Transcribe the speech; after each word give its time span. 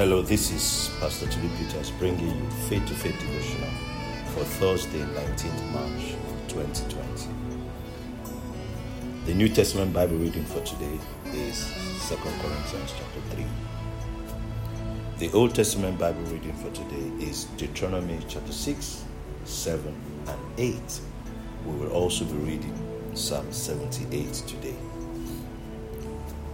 Hello, 0.00 0.22
this 0.22 0.50
is 0.50 0.90
Pastor 0.98 1.26
Tulu 1.26 1.50
Peters 1.58 1.90
bringing 1.90 2.26
you 2.26 2.50
Faith 2.70 2.86
to 2.86 2.94
Faith 2.94 3.20
devotional 3.20 3.68
for 4.28 4.44
Thursday, 4.44 5.00
19th 5.00 5.72
March 5.72 6.14
2020. 6.48 7.28
The 9.26 9.34
New 9.34 9.50
Testament 9.50 9.92
Bible 9.92 10.16
reading 10.16 10.46
for 10.46 10.62
today 10.62 10.98
is 11.34 11.70
2 12.08 12.16
Corinthians 12.16 12.94
chapter 12.96 13.20
3. 13.36 13.44
The 15.18 15.30
Old 15.36 15.54
Testament 15.54 15.98
Bible 15.98 16.22
reading 16.32 16.54
for 16.54 16.70
today 16.70 17.22
is 17.22 17.44
Deuteronomy 17.58 18.20
chapter 18.26 18.52
6, 18.52 19.04
7, 19.44 19.94
and 20.28 20.40
8. 20.56 21.00
We 21.66 21.72
will 21.76 21.92
also 21.92 22.24
be 22.24 22.38
reading 22.38 23.12
Psalm 23.12 23.52
78 23.52 24.32
today. 24.32 24.76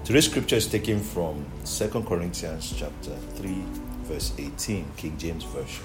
Today's 0.07 0.27
scripture 0.27 0.55
is 0.55 0.69
taken 0.69 1.01
from 1.01 1.45
2 1.65 1.89
Corinthians 2.07 2.73
chapter 2.79 3.11
3 3.35 3.65
verse 4.05 4.33
18 4.39 4.87
King 4.97 5.19
James 5.19 5.43
version. 5.43 5.85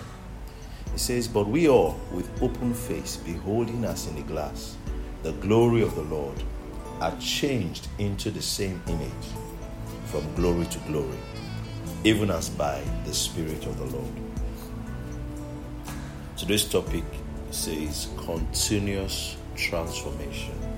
It 0.93 0.99
says, 0.99 1.27
"But 1.27 1.47
we 1.47 1.67
all 1.67 1.99
with 2.11 2.29
open 2.39 2.75
face 2.75 3.17
beholding 3.17 3.83
as 3.83 4.05
in 4.05 4.17
a 4.17 4.21
glass 4.21 4.75
the 5.23 5.31
glory 5.31 5.81
of 5.81 5.95
the 5.95 6.03
Lord 6.03 6.43
are 6.99 7.17
changed 7.19 7.87
into 7.97 8.29
the 8.29 8.43
same 8.43 8.79
image 8.85 9.27
from 10.05 10.35
glory 10.35 10.67
to 10.67 10.77
glory, 10.81 11.17
even 12.03 12.29
as 12.29 12.47
by 12.47 12.79
the 13.05 13.15
spirit 13.15 13.65
of 13.65 13.79
the 13.79 13.85
Lord." 13.85 14.13
Today's 16.37 16.65
topic 16.65 17.05
says 17.49 18.09
continuous 18.17 19.35
transformation. 19.55 20.70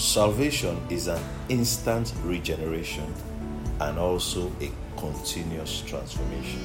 Salvation 0.00 0.80
is 0.88 1.08
an 1.08 1.22
instant 1.50 2.14
regeneration 2.24 3.12
and 3.80 3.98
also 3.98 4.50
a 4.62 4.72
continuous 4.98 5.82
transformation. 5.82 6.62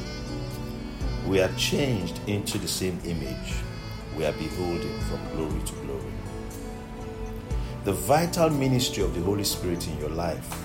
We 1.28 1.42
are 1.42 1.54
changed 1.58 2.22
into 2.28 2.58
the 2.58 2.68
same 2.70 2.98
image 3.04 3.56
we 4.16 4.26
are 4.26 4.32
beholding 4.32 4.98
from 5.02 5.20
glory 5.36 5.62
to 5.66 5.74
glory. 5.74 6.14
The 7.84 7.92
vital 7.92 8.50
ministry 8.50 9.04
of 9.04 9.14
the 9.14 9.22
Holy 9.22 9.44
Spirit 9.44 9.86
in 9.86 10.00
your 10.00 10.12
life 10.12 10.64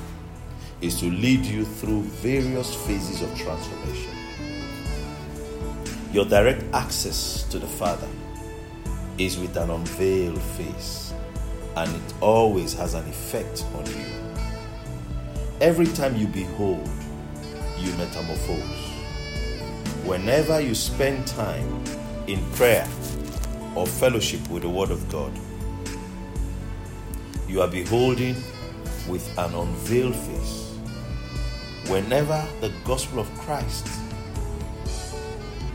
is 0.81 1.01
to 1.01 1.07
lead 1.07 1.45
you 1.45 1.65
through 1.65 2.03
various 2.03 2.73
phases 2.87 3.21
of 3.21 3.37
transformation. 3.37 4.13
Your 6.13 6.25
direct 6.25 6.63
access 6.73 7.43
to 7.51 7.59
the 7.59 7.67
Father 7.67 8.09
is 9.19 9.41
with 9.41 9.57
an 9.57 9.71
unveiled 9.71 10.41
face 10.41 11.11
and 11.81 11.97
it 11.97 12.15
always 12.21 12.75
has 12.75 12.93
an 12.93 13.09
effect 13.09 13.65
on 13.75 13.87
you. 13.87 14.05
Every 15.63 15.87
time 15.87 16.15
you 16.15 16.27
behold, 16.27 16.87
you 17.79 17.91
metamorphose. 17.93 18.91
Whenever 20.05 20.61
you 20.61 20.75
spend 20.75 21.27
time 21.27 21.83
in 22.27 22.45
prayer 22.53 22.87
or 23.75 23.87
fellowship 23.87 24.47
with 24.51 24.63
the 24.63 24.69
Word 24.69 24.91
of 24.91 25.09
God, 25.09 25.33
you 27.49 27.63
are 27.63 27.69
beholding 27.69 28.37
with 29.09 29.27
an 29.39 29.55
unveiled 29.55 30.15
face. 30.15 30.77
Whenever 31.89 32.47
the 32.61 32.71
gospel 32.85 33.21
of 33.21 33.39
Christ 33.39 33.89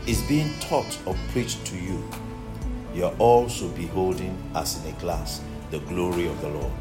is 0.06 0.22
being 0.28 0.56
taught 0.60 1.00
or 1.04 1.16
preached 1.32 1.66
to 1.66 1.76
you, 1.76 2.08
you 2.94 3.06
are 3.06 3.14
also 3.18 3.68
beholding 3.70 4.40
as 4.54 4.84
in 4.84 4.94
a 4.94 5.00
glass 5.00 5.40
the 5.76 5.86
glory 5.86 6.26
of 6.26 6.40
the 6.40 6.48
Lord. 6.48 6.72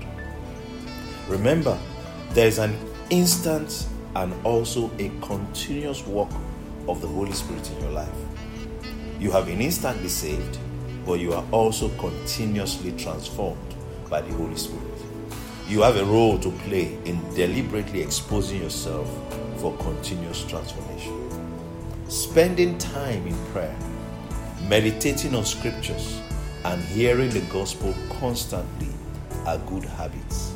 Remember, 1.28 1.78
there 2.30 2.48
is 2.48 2.60
an 2.60 2.78
instant 3.10 3.88
and 4.16 4.34
also 4.46 4.90
a 5.00 5.12
continuous 5.22 6.06
work 6.08 6.30
of 6.88 7.02
the 7.02 7.08
Holy 7.08 7.34
Spirit 7.34 7.70
in 7.72 7.82
your 7.82 7.92
life. 7.92 8.16
You 9.20 9.32
have 9.32 9.48
been 9.48 9.60
instantly 9.60 10.08
saved, 10.08 10.58
but 11.06 11.20
you 11.20 11.34
are 11.34 11.44
also 11.52 11.90
continuously 11.98 12.94
transformed 12.94 13.76
by 14.10 14.22
the 14.22 14.34
Holy 14.36 14.56
Spirit. 14.56 14.82
You 15.68 15.82
have 15.82 15.98
a 15.98 16.06
role 16.06 16.40
to 16.40 16.52
play 16.66 16.98
in 17.04 17.20
deliberately 17.34 18.02
exposing 18.02 18.62
yourself 18.62 19.10
for 19.58 19.76
continuous 19.78 20.46
transformation. 20.46 21.14
Spending 22.08 22.78
time 22.78 23.28
in 23.28 23.36
prayer, 23.48 23.76
meditating 24.70 25.36
on 25.36 25.44
scriptures, 25.44 26.22
and 26.64 26.82
hearing 26.82 27.30
the 27.32 27.42
gospel 27.52 27.94
constantly 28.20 28.95
are 29.46 29.58
good 29.60 29.86
habits. 29.86 30.54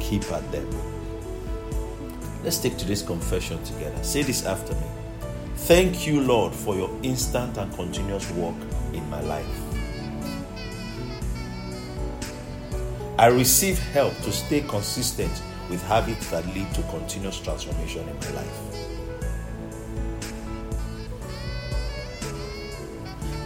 Keep 0.00 0.30
at 0.32 0.50
them. 0.52 0.68
Let's 2.44 2.58
take 2.58 2.76
today's 2.76 3.02
confession 3.02 3.62
together. 3.64 4.02
Say 4.04 4.22
this 4.22 4.44
after 4.46 4.74
me. 4.74 4.86
Thank 5.56 6.06
you, 6.06 6.20
Lord, 6.20 6.54
for 6.54 6.76
your 6.76 6.90
instant 7.02 7.56
and 7.56 7.72
continuous 7.74 8.30
work 8.32 8.54
in 8.92 9.08
my 9.10 9.20
life. 9.22 9.60
I 13.18 13.28
receive 13.28 13.78
help 13.78 14.14
to 14.18 14.30
stay 14.30 14.60
consistent 14.60 15.42
with 15.70 15.82
habits 15.84 16.30
that 16.30 16.46
lead 16.54 16.72
to 16.74 16.82
continuous 16.82 17.40
transformation 17.40 18.06
in 18.08 18.16
my 18.20 18.30
life. 18.42 18.76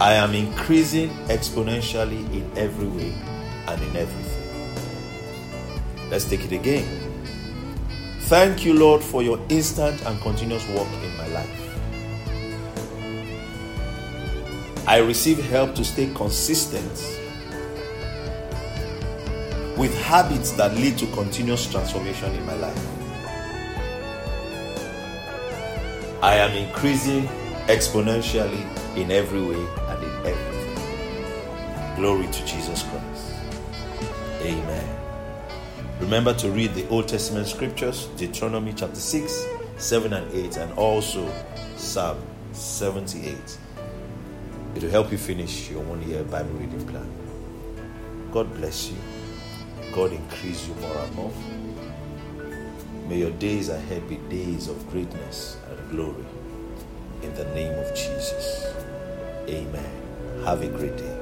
I 0.01 0.13
am 0.13 0.33
increasing 0.33 1.09
exponentially 1.27 2.25
in 2.33 2.51
every 2.57 2.87
way 2.87 3.13
and 3.67 3.81
in 3.81 3.95
everything. 3.95 4.50
Let's 6.11 6.25
take 6.25 6.43
it 6.43 6.51
again. 6.51 6.85
Thank 8.23 8.65
you, 8.65 8.73
Lord, 8.73 9.01
for 9.01 9.23
your 9.23 9.39
instant 9.47 10.05
and 10.05 10.19
continuous 10.21 10.67
work 10.67 10.87
in 11.03 11.17
my 11.17 11.27
life. 11.27 11.57
I 14.85 14.97
receive 14.97 15.41
help 15.49 15.73
to 15.75 15.85
stay 15.85 16.11
consistent 16.13 16.91
with 19.77 19.97
habits 20.03 20.51
that 20.53 20.73
lead 20.75 20.97
to 20.97 21.07
continuous 21.07 21.71
transformation 21.71 22.35
in 22.35 22.45
my 22.45 22.55
life. 22.55 22.87
I 26.21 26.35
am 26.35 26.51
increasing 26.51 27.27
exponentially 27.67 28.63
in 28.97 29.11
every 29.11 29.41
way 29.41 29.65
and 29.87 30.03
in 30.03 30.11
everything. 30.25 31.95
Glory 31.95 32.27
to 32.27 32.45
Jesus 32.45 32.83
Christ. 32.83 33.33
Amen. 34.41 35.10
Remember 36.01 36.33
to 36.33 36.49
read 36.49 36.73
the 36.73 36.85
Old 36.89 37.07
Testament 37.07 37.47
scriptures, 37.47 38.07
Deuteronomy 38.17 38.73
chapter 38.73 38.99
6, 38.99 39.45
7 39.77 40.11
and 40.11 40.33
8, 40.33 40.57
and 40.57 40.73
also 40.73 41.31
Psalm 41.77 42.17
78. 42.51 43.33
It 44.75 44.83
will 44.83 44.89
help 44.89 45.11
you 45.11 45.17
finish 45.17 45.69
your 45.69 45.83
one 45.83 46.01
year 46.09 46.23
Bible 46.23 46.49
reading 46.49 46.85
plan. 46.87 47.09
God 48.31 48.53
bless 48.55 48.89
you. 48.89 48.97
God 49.93 50.11
increase 50.11 50.67
you 50.67 50.73
more 50.75 50.97
and 50.97 51.15
more. 51.15 51.33
May 53.07 53.19
your 53.19 53.31
days 53.31 53.69
ahead 53.69 54.09
be 54.09 54.17
days 54.27 54.67
of 54.67 54.89
greatness 54.89 55.57
and 55.69 55.91
glory. 55.91 56.25
In 57.21 57.33
the 57.35 57.45
name 57.53 57.77
of 57.77 57.87
Jesus. 57.95 58.73
Amen. 59.47 60.43
Have 60.45 60.61
a 60.61 60.67
great 60.67 60.97
day. 60.97 61.20